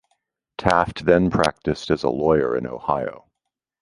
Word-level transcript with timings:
Taft 0.57 1.05
then 1.05 1.29
practiced 1.29 1.91
as 1.91 2.01
a 2.01 2.09
lawyer 2.09 2.57
in 2.57 2.65
Ohio. 2.65 3.25